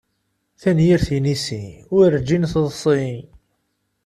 [0.61, 1.61] Tanyirt inisi
[1.97, 3.03] urǧin teḍsi.